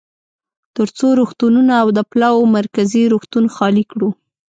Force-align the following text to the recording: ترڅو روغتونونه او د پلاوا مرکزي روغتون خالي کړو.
ترڅو 0.75 1.07
روغتونونه 1.19 1.73
او 1.81 1.87
د 1.97 1.99
پلاوا 2.11 2.43
مرکزي 2.57 3.03
روغتون 3.13 3.45
خالي 3.55 3.83
کړو. 3.91 4.09